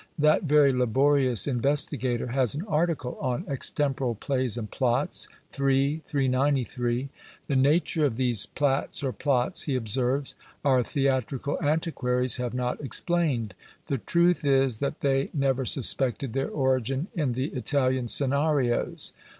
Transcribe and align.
That 0.17 0.45
very 0.45 0.73
laborious 0.73 1.45
investigator 1.45 2.25
has 2.31 2.55
an 2.55 2.63
article 2.67 3.19
on 3.21 3.45
"Extemporal 3.47 4.15
Plays 4.15 4.57
and 4.57 4.71
Plots," 4.71 5.27
iii. 5.61 6.01
393. 6.07 7.09
The 7.45 7.55
nature 7.55 8.05
of 8.05 8.15
these 8.15 8.47
"plats" 8.47 9.03
or 9.03 9.11
"plots" 9.11 9.61
he 9.61 9.75
observes, 9.75 10.33
"our 10.65 10.81
theatrical 10.81 11.59
antiquaries 11.61 12.37
have 12.37 12.55
not 12.55 12.81
explained." 12.81 13.53
The 13.85 13.99
truth 13.99 14.43
is 14.43 14.79
that 14.79 15.01
they 15.01 15.29
never 15.35 15.65
suspected 15.65 16.33
their 16.33 16.49
origin 16.49 17.09
in 17.13 17.33
the 17.33 17.49
Italian 17.49 18.07
"scenarios." 18.07 19.13